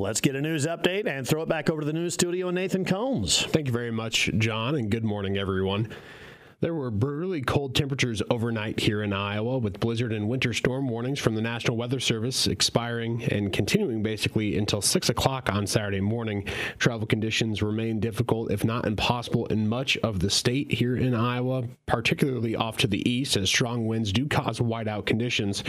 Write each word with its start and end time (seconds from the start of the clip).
Let's 0.00 0.20
get 0.20 0.36
a 0.36 0.40
news 0.40 0.64
update 0.64 1.08
and 1.08 1.26
throw 1.26 1.42
it 1.42 1.48
back 1.48 1.68
over 1.68 1.80
to 1.80 1.84
the 1.84 1.92
news 1.92 2.14
studio, 2.14 2.46
and 2.46 2.54
Nathan 2.54 2.84
Combs. 2.84 3.42
Thank 3.42 3.66
you 3.66 3.72
very 3.72 3.90
much, 3.90 4.30
John, 4.38 4.76
and 4.76 4.88
good 4.88 5.02
morning, 5.02 5.36
everyone. 5.36 5.88
There 6.60 6.74
were 6.74 6.90
brutally 6.90 7.40
cold 7.40 7.76
temperatures 7.76 8.20
overnight 8.30 8.80
here 8.80 9.04
in 9.04 9.12
Iowa, 9.12 9.58
with 9.58 9.78
blizzard 9.78 10.12
and 10.12 10.28
winter 10.28 10.52
storm 10.52 10.88
warnings 10.88 11.20
from 11.20 11.36
the 11.36 11.40
National 11.40 11.76
Weather 11.76 12.00
Service 12.00 12.48
expiring 12.48 13.22
and 13.30 13.52
continuing 13.52 14.02
basically 14.02 14.58
until 14.58 14.82
6 14.82 15.08
o'clock 15.08 15.52
on 15.52 15.68
Saturday 15.68 16.00
morning. 16.00 16.44
Travel 16.78 17.06
conditions 17.06 17.62
remain 17.62 18.00
difficult, 18.00 18.50
if 18.50 18.64
not 18.64 18.86
impossible, 18.86 19.46
in 19.46 19.68
much 19.68 19.96
of 19.98 20.18
the 20.18 20.30
state 20.30 20.72
here 20.72 20.96
in 20.96 21.14
Iowa, 21.14 21.62
particularly 21.86 22.56
off 22.56 22.76
to 22.78 22.88
the 22.88 23.08
east, 23.08 23.36
as 23.36 23.48
strong 23.48 23.86
winds 23.86 24.10
do 24.10 24.26
cause 24.26 24.58
whiteout 24.58 25.06
conditions. 25.06 25.62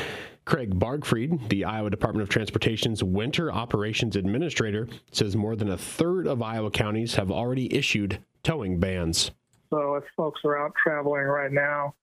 Craig 0.45 0.79
Bargfrede, 0.79 1.49
the 1.49 1.65
Iowa 1.65 1.91
Department 1.91 2.23
of 2.23 2.29
Transportation's 2.29 3.03
Winter 3.03 3.51
Operations 3.51 4.15
Administrator, 4.15 4.87
says 5.11 5.35
more 5.35 5.55
than 5.55 5.69
a 5.69 5.77
third 5.77 6.25
of 6.25 6.41
Iowa 6.41 6.71
counties 6.71 7.13
have 7.13 7.29
already 7.29 7.71
issued 7.71 8.17
towing 8.41 8.79
bans. 8.79 9.29
So 9.69 9.95
if 9.95 10.03
folks 10.17 10.41
are 10.45 10.57
out 10.57 10.73
traveling 10.81 11.25
right 11.25 11.51
now 11.51 11.95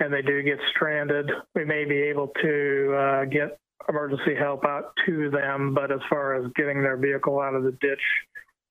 and 0.00 0.12
they 0.12 0.22
do 0.22 0.42
get 0.42 0.58
stranded, 0.74 1.30
we 1.54 1.64
may 1.64 1.84
be 1.84 1.96
able 1.96 2.28
to 2.42 2.94
uh, 2.94 3.24
get 3.26 3.58
emergency 3.88 4.34
help 4.34 4.64
out 4.64 4.92
to 5.06 5.30
them. 5.30 5.74
But 5.74 5.92
as 5.92 6.00
far 6.10 6.34
as 6.34 6.50
getting 6.56 6.82
their 6.82 6.96
vehicle 6.96 7.40
out 7.40 7.54
of 7.54 7.62
the 7.62 7.72
ditch 7.80 8.00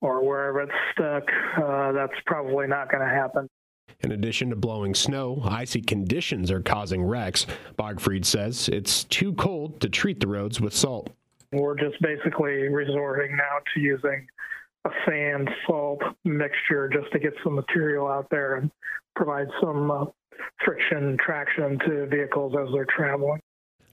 or 0.02 0.26
wherever 0.26 0.62
it's 0.62 0.72
stuck, 0.92 1.24
uh, 1.64 1.92
that's 1.94 2.20
probably 2.26 2.68
not 2.68 2.92
going 2.92 3.08
to 3.08 3.14
happen. 3.14 3.50
In 4.02 4.12
addition 4.12 4.50
to 4.50 4.56
blowing 4.56 4.94
snow, 4.94 5.42
icy 5.46 5.82
conditions 5.82 6.52
are 6.52 6.62
causing 6.62 7.04
wrecks. 7.04 7.48
Bargfrede 7.80 8.26
says 8.26 8.70
it's 8.70 9.06
too 9.06 9.34
cold 9.34 9.80
to 9.80 9.90
treat 9.90 10.20
the 10.20 10.28
roads 10.28 10.60
with 10.60 10.74
salt. 10.76 11.10
We're 11.54 11.76
just 11.76 12.00
basically 12.02 12.68
resorting 12.68 13.38
now 13.38 13.60
to 13.74 13.80
using 13.80 14.28
a 14.86 14.90
sand 15.06 15.50
salt 15.66 16.02
mixture 16.24 16.90
just 16.90 17.12
to 17.12 17.20
get 17.20 17.34
some 17.44 17.56
material 17.56 18.08
out 18.08 18.28
there 18.30 18.56
and 18.56 18.72
provide 19.16 19.48
some 19.62 19.92
uh, 19.92 20.06
friction 20.64 21.18
traction 21.24 21.80
to 21.80 22.06
vehicles 22.08 22.54
as 22.60 22.68
they're 22.74 22.88
traveling. 22.96 23.42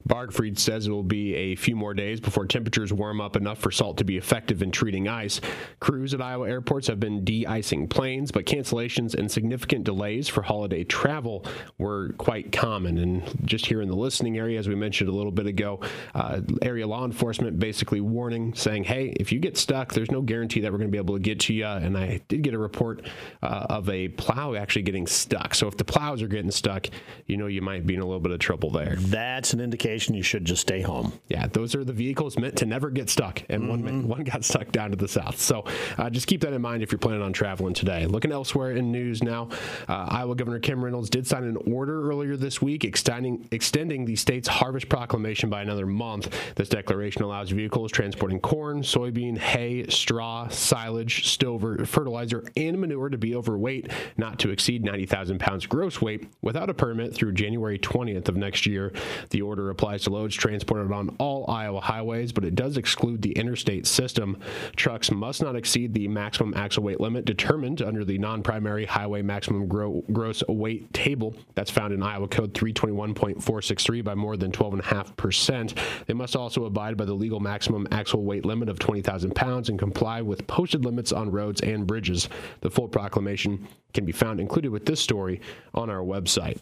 Bargfrede 0.09 0.59
says 0.59 0.87
it 0.87 0.91
will 0.91 1.03
be 1.03 1.35
a 1.35 1.57
few 1.57 1.77
more 1.77 1.95
days 1.95 2.21
before 2.21 2.47
temperatures 2.47 2.93
warm 2.93 3.21
up 3.21 3.37
enough 3.37 3.59
for 3.59 3.71
salt 3.71 3.99
to 3.99 4.05
be 4.05 4.17
effective 4.17 4.63
in 4.63 4.71
treating 4.71 5.09
ice. 5.09 5.41
Crews 5.81 6.15
at 6.15 6.21
Iowa 6.21 6.49
airports 6.49 6.89
have 6.89 6.99
been 6.99 7.25
de 7.25 7.47
icing 7.47 7.89
planes, 7.89 8.33
but 8.33 8.45
cancellations 8.45 9.15
and 9.15 9.31
significant 9.31 9.85
delays 9.85 10.29
for 10.29 10.43
holiday 10.43 10.85
travel 10.85 11.45
were 11.79 12.15
quite 12.19 12.53
common. 12.53 12.99
And 12.99 13.23
just 13.45 13.67
here 13.67 13.81
in 13.83 13.89
the 13.89 13.97
listening 13.97 14.39
area, 14.39 14.59
as 14.59 14.69
we 14.69 14.75
mentioned 14.75 15.09
a 15.09 15.13
little 15.13 15.33
bit 15.33 15.47
ago, 15.47 15.81
uh, 16.15 16.41
area 16.63 16.87
law 16.87 17.05
enforcement 17.05 17.59
basically 17.59 18.01
warning, 18.01 18.55
saying, 18.55 18.85
hey, 18.85 19.15
if 19.21 19.31
you 19.33 19.39
get 19.39 19.57
stuck, 19.57 19.93
there's 19.93 20.11
no 20.11 20.23
guarantee 20.23 20.61
that 20.61 20.73
we're 20.73 20.79
going 20.79 20.91
to 20.91 20.93
be 20.93 20.99
able 20.99 21.15
to 21.15 21.23
get 21.23 21.41
to 21.41 21.55
you. 21.55 21.67
And 21.67 21.97
I 21.97 22.21
did 22.29 22.43
get 22.43 22.55
a 22.55 22.59
report 22.59 23.07
uh, 23.43 23.67
of 23.69 23.89
a 23.89 24.09
plow 24.09 24.55
actually 24.55 24.83
getting 24.83 25.07
stuck. 25.07 25.55
So 25.55 25.69
if 25.69 25.77
the 25.77 25.85
plows 25.85 26.23
are 26.23 26.29
getting 26.29 26.51
stuck, 26.51 26.87
you 27.27 27.37
know 27.37 27.47
you 27.47 27.63
might 27.63 27.87
be 27.87 27.95
in 27.95 28.01
a 28.01 28.05
little 28.05 28.21
bit 28.21 28.33
of 28.33 28.41
trouble 28.41 28.71
there. 28.71 28.97
That's 28.99 29.53
an 29.53 29.61
indication 29.61 29.92
you 30.01 30.23
should 30.23 30.45
just 30.45 30.63
stay 30.63 30.81
home. 30.81 31.13
Yeah, 31.29 31.47
those 31.47 31.75
are 31.75 31.85
the 31.85 31.93
vehicles 31.93 32.39
meant 32.39 32.57
to 32.59 32.67
never 32.67 32.91
get 32.91 33.11
stuck, 33.11 33.43
and 33.49 33.65
mm-hmm. 33.65 33.85
one 33.85 34.09
one 34.09 34.25
got 34.25 34.45
stuck 34.45 34.73
down 34.73 34.91
to 34.91 34.97
the 34.97 35.09
south. 35.09 35.39
So 35.39 35.65
uh, 35.99 36.11
just 36.11 36.27
keep 36.27 36.41
that 36.43 36.53
in 36.53 36.63
mind 36.63 36.83
if 36.83 36.93
you're 36.93 36.99
planning 36.99 37.23
on 37.23 37.33
traveling 37.33 37.75
today. 37.75 38.07
Looking 38.07 38.33
elsewhere 38.33 38.73
in 38.73 38.93
news 38.93 39.23
now, 39.23 39.49
uh, 39.89 40.07
Iowa 40.09 40.35
Governor 40.35 40.59
Kim 40.61 40.85
Reynolds 40.85 41.11
did 41.11 41.27
sign 41.27 41.45
an 41.45 41.57
order 41.71 42.09
earlier 42.11 42.37
this 42.37 42.63
week 42.63 42.85
extending 42.85 43.47
extending 43.51 44.05
the 44.05 44.17
state's 44.17 44.49
harvest 44.49 44.89
proclamation 44.89 45.51
by 45.51 45.63
another 45.63 45.87
month. 45.87 46.35
This 46.55 46.69
declaration 46.69 47.23
allows 47.23 47.51
vehicles 47.51 47.93
transporting 47.93 48.41
corn, 48.41 48.83
soybean, 48.83 49.37
hay, 49.39 49.87
straw, 49.89 50.49
silage, 50.49 51.29
stover, 51.29 51.85
fertilizer, 51.85 52.45
and 52.57 52.79
manure 52.79 53.09
to 53.09 53.19
be 53.19 53.35
overweight, 53.35 53.91
not 54.17 54.39
to 54.41 54.51
exceed 54.51 54.85
90,000 54.85 55.39
pounds 55.39 55.67
gross 55.67 56.01
weight, 56.01 56.29
without 56.41 56.71
a 56.71 56.75
permit 56.75 57.15
through 57.15 57.33
January 57.33 57.79
20th 57.79 58.29
of 58.29 58.37
next 58.37 58.67
year. 58.67 58.93
The 59.31 59.43
order 59.43 59.71
applies 59.71 59.82
to 59.83 60.11
loads 60.11 60.37
transported 60.37 60.93
on 60.93 61.15
all 61.19 61.51
Iowa 61.51 61.81
highways, 61.81 62.31
but 62.31 62.45
it 62.45 62.55
does 62.55 62.77
exclude 62.77 63.21
the 63.21 63.33
interstate 63.33 63.85
system. 63.87 64.39
Trucks 64.77 65.11
must 65.11 65.43
not 65.43 65.57
exceed 65.57 65.93
the 65.93 66.07
maximum 66.07 66.55
axle 66.55 66.85
weight 66.85 67.01
limit 67.01 67.25
determined 67.25 67.83
under 67.83 68.05
the 68.05 68.17
non 68.17 68.43
primary 68.43 68.87
highway 68.87 69.23
maximum 69.23 69.67
gro- 69.67 70.05
gross 70.13 70.43
weight 70.49 70.93
table 70.93 71.35
that's 71.57 71.71
found 71.71 71.93
in 71.93 72.03
Iowa 72.03 72.29
Code 72.29 72.55
321.463 72.55 74.05
by 74.05 74.15
more 74.15 74.37
than 74.37 74.53
12.5%. 74.53 76.07
They 76.07 76.15
must 76.15 76.37
also 76.37 76.65
abide 76.65 76.97
by 76.97 77.05
the 77.05 77.15
legal 77.15 77.41
maximum 77.41 77.89
axle 77.91 78.23
weight 78.23 78.45
limit 78.45 78.69
of 78.69 78.79
20,000 78.79 79.35
pounds 79.35 79.69
and 79.69 79.79
comply 79.79 80.23
with 80.23 80.47
posted 80.47 80.85
limits 80.85 81.13
on 81.13 81.31
roads 81.31 81.61
and 81.61 81.89
bridges. 81.89 82.29
The 82.61 82.71
full 82.71 82.89
proclamation 82.89 83.67
can 83.93 84.05
be 84.05 84.13
found 84.13 84.39
included 84.39 84.71
with 84.71 84.87
this 84.87 85.01
story 85.01 85.41
on 85.75 85.91
our 85.91 86.03
website. 86.03 86.59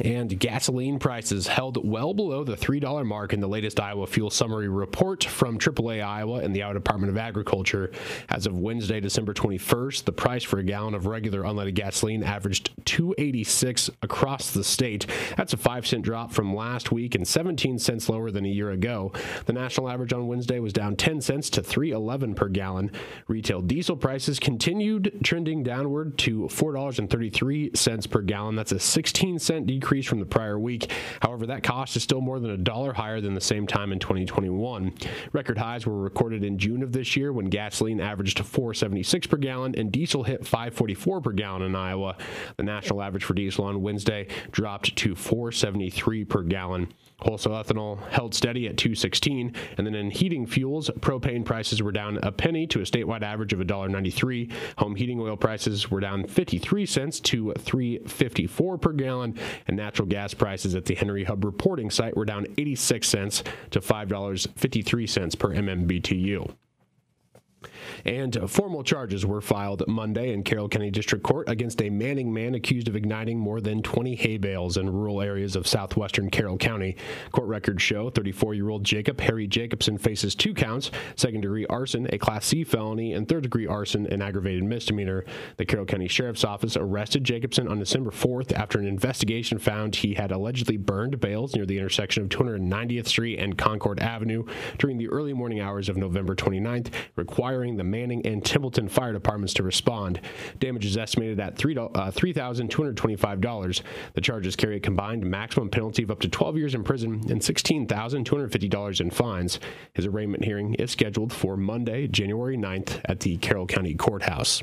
And 0.00 0.38
gasoline 0.38 0.98
prices 0.98 1.46
held 1.46 1.86
well 1.86 2.14
below 2.14 2.42
the 2.42 2.56
$3 2.56 3.04
mark 3.04 3.34
in 3.34 3.40
the 3.40 3.48
latest 3.48 3.78
Iowa 3.78 4.06
Fuel 4.06 4.30
Summary 4.30 4.68
report 4.68 5.24
from 5.24 5.58
AAA 5.58 6.02
Iowa 6.02 6.38
and 6.40 6.56
the 6.56 6.62
Iowa 6.62 6.74
Department 6.74 7.10
of 7.10 7.18
Agriculture. 7.18 7.90
As 8.30 8.46
of 8.46 8.56
Wednesday, 8.56 9.00
December 9.00 9.34
21st, 9.34 10.04
the 10.04 10.12
price 10.12 10.42
for 10.42 10.58
a 10.58 10.62
gallon 10.62 10.94
of 10.94 11.06
regular 11.06 11.42
unleaded 11.42 11.74
gasoline 11.74 12.22
averaged 12.22 12.70
286 12.86 13.90
across 14.00 14.52
the 14.52 14.64
state. 14.64 15.06
That's 15.36 15.52
a 15.52 15.58
5 15.58 15.86
cent 15.86 16.02
drop 16.02 16.32
from 16.32 16.54
last 16.54 16.90
week 16.92 17.14
and 17.14 17.28
17 17.28 17.78
cents 17.78 18.08
lower 18.08 18.30
than 18.30 18.46
a 18.46 18.48
year 18.48 18.70
ago. 18.70 19.12
The 19.44 19.52
national 19.52 19.90
average 19.90 20.14
on 20.14 20.26
Wednesday 20.26 20.60
was 20.60 20.72
down 20.72 20.96
10 20.96 21.20
cents 21.20 21.50
to 21.50 21.62
311 21.62 22.34
per 22.34 22.48
gallon. 22.48 22.90
Retail 23.28 23.60
diesel 23.60 23.96
prices 23.96 24.38
continued 24.38 25.20
trending 25.22 25.62
downward 25.62 26.16
to 26.18 26.44
$4.33 26.44 28.10
per 28.10 28.22
gallon. 28.22 28.56
That's 28.56 28.72
a 28.72 28.80
16 28.80 29.38
cent 29.38 29.66
decrease 29.66 29.89
increase 29.90 30.06
from 30.06 30.20
the 30.20 30.26
prior 30.26 30.56
week. 30.56 30.92
However, 31.20 31.46
that 31.46 31.64
cost 31.64 31.96
is 31.96 32.04
still 32.04 32.20
more 32.20 32.38
than 32.38 32.52
a 32.52 32.56
dollar 32.56 32.92
higher 32.92 33.20
than 33.20 33.34
the 33.34 33.40
same 33.40 33.66
time 33.66 33.90
in 33.90 33.98
2021. 33.98 34.94
Record 35.32 35.58
highs 35.58 35.84
were 35.84 36.00
recorded 36.00 36.44
in 36.44 36.58
June 36.58 36.84
of 36.84 36.92
this 36.92 37.16
year 37.16 37.32
when 37.32 37.46
gasoline 37.46 38.00
averaged 38.00 38.38
476 38.38 39.26
per 39.26 39.36
gallon 39.36 39.74
and 39.76 39.90
diesel 39.90 40.22
hit 40.22 40.46
544 40.46 41.20
per 41.20 41.32
gallon 41.32 41.62
in 41.62 41.74
Iowa. 41.74 42.16
The 42.56 42.62
national 42.62 43.02
average 43.02 43.24
for 43.24 43.34
diesel 43.34 43.64
on 43.64 43.82
Wednesday 43.82 44.28
dropped 44.52 44.94
to 44.94 45.16
473 45.16 46.24
per 46.24 46.42
gallon. 46.44 46.94
Wholesale 47.22 47.52
ethanol 47.52 48.08
held 48.08 48.34
steady 48.34 48.66
at 48.66 48.78
216, 48.78 49.54
and 49.76 49.86
then 49.86 49.94
in 49.94 50.10
heating 50.10 50.46
fuels, 50.46 50.88
propane 51.00 51.44
prices 51.44 51.82
were 51.82 51.92
down 51.92 52.18
a 52.22 52.32
penny 52.32 52.66
to 52.68 52.80
a 52.80 52.84
statewide 52.84 53.22
average 53.22 53.52
of 53.52 53.60
$1.93. 53.60 54.50
Home 54.78 54.94
heating 54.94 55.20
oil 55.20 55.36
prices 55.36 55.90
were 55.90 56.00
down 56.00 56.26
53 56.26 56.86
cents 56.86 57.20
to 57.20 57.52
3.54 57.58 58.80
per 58.80 58.92
gallon, 58.92 59.38
and 59.70 59.76
natural 59.76 60.06
gas 60.06 60.34
prices 60.34 60.74
at 60.74 60.84
the 60.84 60.96
Henry 60.96 61.22
Hub 61.22 61.44
reporting 61.44 61.90
site 61.90 62.16
were 62.16 62.24
down 62.24 62.44
86 62.58 63.06
cents 63.06 63.44
to 63.70 63.80
$5.53 63.80 65.38
per 65.38 65.48
MMBTU. 65.50 66.54
And 68.04 68.50
formal 68.50 68.82
charges 68.82 69.26
were 69.26 69.40
filed 69.40 69.86
Monday 69.86 70.32
in 70.32 70.42
Carroll 70.42 70.68
County 70.68 70.90
District 70.90 71.22
Court 71.22 71.48
against 71.48 71.82
a 71.82 71.90
Manning 71.90 72.32
man 72.32 72.54
accused 72.54 72.88
of 72.88 72.96
igniting 72.96 73.38
more 73.38 73.60
than 73.60 73.82
20 73.82 74.14
hay 74.16 74.36
bales 74.36 74.76
in 74.76 74.90
rural 74.90 75.20
areas 75.20 75.56
of 75.56 75.66
southwestern 75.66 76.30
Carroll 76.30 76.58
County. 76.58 76.96
Court 77.32 77.48
records 77.48 77.82
show 77.82 78.10
34 78.10 78.54
year 78.54 78.68
old 78.68 78.84
Jacob 78.84 79.20
Harry 79.20 79.46
Jacobson 79.46 79.98
faces 79.98 80.34
two 80.34 80.54
counts 80.54 80.90
second 81.16 81.42
degree 81.42 81.66
arson, 81.66 82.08
a 82.12 82.18
Class 82.18 82.46
C 82.46 82.64
felony, 82.64 83.12
and 83.12 83.28
third 83.28 83.42
degree 83.42 83.66
arson, 83.66 84.06
an 84.06 84.22
aggravated 84.22 84.64
misdemeanor. 84.64 85.24
The 85.56 85.66
Carroll 85.66 85.86
County 85.86 86.08
Sheriff's 86.08 86.44
Office 86.44 86.76
arrested 86.76 87.24
Jacobson 87.24 87.68
on 87.68 87.78
December 87.78 88.10
4th 88.10 88.52
after 88.52 88.78
an 88.78 88.86
investigation 88.86 89.58
found 89.58 89.96
he 89.96 90.14
had 90.14 90.32
allegedly 90.32 90.76
burned 90.76 91.20
bales 91.20 91.54
near 91.54 91.66
the 91.66 91.78
intersection 91.78 92.22
of 92.22 92.28
290th 92.28 93.06
Street 93.06 93.38
and 93.38 93.58
Concord 93.58 94.00
Avenue 94.00 94.44
during 94.78 94.98
the 94.98 95.08
early 95.08 95.32
morning 95.32 95.60
hours 95.60 95.88
of 95.88 95.96
November 95.96 96.34
29th, 96.34 96.92
requiring 97.16 97.76
the 97.76 97.84
Manning 97.90 98.24
and 98.26 98.44
Templeton 98.44 98.88
fire 98.88 99.12
departments 99.12 99.54
to 99.54 99.62
respond. 99.62 100.20
Damage 100.58 100.86
is 100.86 100.96
estimated 100.96 101.40
at 101.40 101.56
$3,225. 101.56 103.80
Uh, 103.80 103.82
the 104.14 104.20
charges 104.20 104.56
carry 104.56 104.76
a 104.76 104.80
combined 104.80 105.24
maximum 105.24 105.68
penalty 105.68 106.02
of 106.02 106.10
up 106.10 106.20
to 106.20 106.28
12 106.28 106.56
years 106.56 106.74
in 106.74 106.84
prison 106.84 107.22
and 107.30 107.40
$16,250 107.40 109.00
in 109.00 109.10
fines. 109.10 109.60
His 109.94 110.06
arraignment 110.06 110.44
hearing 110.44 110.74
is 110.74 110.90
scheduled 110.90 111.32
for 111.32 111.56
Monday, 111.56 112.06
January 112.06 112.56
9th 112.56 113.00
at 113.04 113.20
the 113.20 113.36
Carroll 113.38 113.66
County 113.66 113.94
Courthouse. 113.94 114.62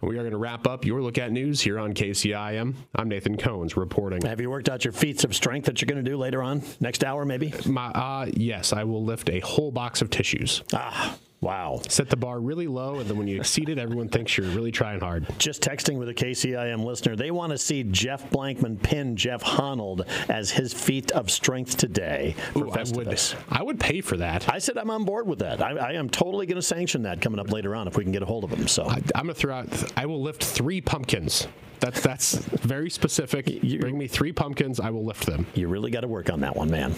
We 0.00 0.16
are 0.16 0.22
going 0.22 0.32
to 0.32 0.38
wrap 0.38 0.66
up 0.66 0.84
your 0.84 1.00
look 1.00 1.18
at 1.18 1.30
news 1.30 1.60
here 1.60 1.78
on 1.78 1.94
KCIM. 1.94 2.74
I'm 2.94 3.08
Nathan 3.08 3.36
Cohns 3.36 3.76
reporting. 3.76 4.22
Have 4.22 4.40
you 4.40 4.50
worked 4.50 4.68
out 4.68 4.84
your 4.84 4.92
feats 4.92 5.22
of 5.22 5.34
strength 5.34 5.66
that 5.66 5.80
you're 5.80 5.86
going 5.86 6.04
to 6.04 6.10
do 6.10 6.16
later 6.16 6.42
on, 6.42 6.62
next 6.80 7.04
hour 7.04 7.24
maybe? 7.24 7.54
My, 7.66 7.86
uh, 7.86 8.26
yes, 8.34 8.72
I 8.72 8.84
will 8.84 9.04
lift 9.04 9.30
a 9.30 9.40
whole 9.40 9.70
box 9.70 10.02
of 10.02 10.10
tissues. 10.10 10.62
Ah. 10.72 11.16
Wow. 11.42 11.80
Set 11.88 12.08
the 12.08 12.16
bar 12.16 12.38
really 12.38 12.68
low, 12.68 13.00
and 13.00 13.10
then 13.10 13.18
when 13.18 13.26
you 13.26 13.40
exceed 13.40 13.68
it, 13.68 13.76
everyone 13.76 14.08
thinks 14.08 14.38
you're 14.38 14.46
really 14.50 14.70
trying 14.70 15.00
hard. 15.00 15.26
Just 15.38 15.60
texting 15.60 15.98
with 15.98 16.08
a 16.08 16.14
KCIM 16.14 16.84
listener. 16.84 17.16
They 17.16 17.32
want 17.32 17.50
to 17.50 17.58
see 17.58 17.82
Jeff 17.82 18.30
Blankman 18.30 18.80
pin 18.80 19.16
Jeff 19.16 19.42
Honnold 19.42 20.06
as 20.30 20.52
his 20.52 20.72
feat 20.72 21.10
of 21.10 21.32
strength 21.32 21.76
today 21.76 22.36
for 22.52 22.60
Ooh, 22.66 22.70
I 22.70 22.78
would, 22.78 23.08
Festivus. 23.08 23.34
I 23.48 23.60
would 23.60 23.80
pay 23.80 24.00
for 24.00 24.16
that. 24.18 24.48
I 24.48 24.58
said 24.58 24.78
I'm 24.78 24.90
on 24.90 25.04
board 25.04 25.26
with 25.26 25.40
that. 25.40 25.60
I, 25.60 25.72
I 25.72 25.92
am 25.94 26.08
totally 26.08 26.46
going 26.46 26.56
to 26.56 26.62
sanction 26.62 27.02
that 27.02 27.20
coming 27.20 27.40
up 27.40 27.50
later 27.50 27.74
on 27.74 27.88
if 27.88 27.96
we 27.96 28.04
can 28.04 28.12
get 28.12 28.22
a 28.22 28.26
hold 28.26 28.44
of 28.44 28.50
him. 28.50 28.68
So 28.68 28.84
I, 28.84 29.02
I'm 29.16 29.24
gonna 29.24 29.34
throw 29.34 29.56
out. 29.56 29.98
I 29.98 30.06
will 30.06 30.22
lift 30.22 30.44
three 30.44 30.80
pumpkins. 30.80 31.48
That's 31.80 32.00
that's 32.00 32.36
very 32.36 32.88
specific. 32.88 33.46
Bring 33.80 33.98
me 33.98 34.06
three 34.06 34.32
pumpkins. 34.32 34.78
I 34.78 34.90
will 34.90 35.04
lift 35.04 35.26
them. 35.26 35.48
you 35.54 35.66
really 35.66 35.90
got 35.90 36.02
to 36.02 36.08
work 36.08 36.30
on 36.30 36.38
that 36.42 36.54
one, 36.54 36.70
man. 36.70 36.94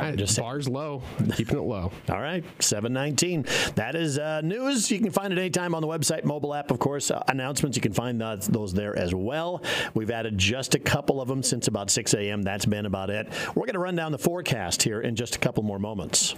I'm 0.00 0.16
just 0.16 0.34
saying. 0.34 0.46
Bars 0.46 0.68
low, 0.68 1.02
keeping 1.34 1.58
it 1.58 1.62
low. 1.62 1.92
All 2.08 2.20
right, 2.20 2.44
719. 2.60 3.46
That 3.74 3.94
is 3.94 4.18
uh, 4.18 4.40
news. 4.42 4.90
You 4.90 4.98
can 4.98 5.10
find 5.10 5.32
it 5.32 5.38
anytime 5.38 5.74
on 5.74 5.82
the 5.82 5.88
website, 5.88 6.24
mobile 6.24 6.54
app, 6.54 6.70
of 6.70 6.78
course. 6.78 7.10
Uh, 7.10 7.22
announcements, 7.28 7.76
you 7.76 7.82
can 7.82 7.92
find 7.92 8.20
that, 8.20 8.42
those 8.42 8.72
there 8.72 8.98
as 8.98 9.14
well. 9.14 9.62
We've 9.94 10.10
added 10.10 10.38
just 10.38 10.74
a 10.74 10.78
couple 10.78 11.20
of 11.20 11.28
them 11.28 11.42
since 11.42 11.68
about 11.68 11.90
6 11.90 12.14
a.m. 12.14 12.42
That's 12.42 12.66
been 12.66 12.86
about 12.86 13.10
it. 13.10 13.28
We're 13.54 13.66
going 13.66 13.74
to 13.74 13.80
run 13.80 13.96
down 13.96 14.12
the 14.12 14.18
forecast 14.18 14.82
here 14.82 15.00
in 15.00 15.16
just 15.16 15.36
a 15.36 15.38
couple 15.38 15.62
more 15.62 15.78
moments. 15.78 16.34